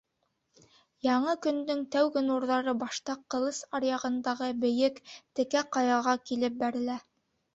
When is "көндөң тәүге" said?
1.45-2.23